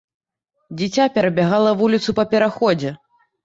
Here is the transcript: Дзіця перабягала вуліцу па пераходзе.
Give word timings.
Дзіця 0.79 1.05
перабягала 1.19 1.77
вуліцу 1.85 2.19
па 2.23 2.29
пераходзе. 2.35 2.99